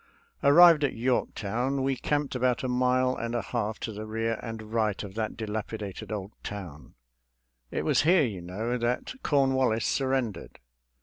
[0.41, 4.73] Arkivbd at Yorktown, we camped about a mile and a half to the rear and
[4.73, 6.95] right of that dilapi dated old town.
[7.69, 10.57] It was here, you know, that Cornwallis surrendered.